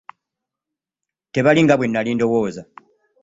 Tebali 1.33 1.61
nga 1.63 1.75
bwe 1.77 1.87
nali 1.89 2.11
ndowooza. 2.15 2.63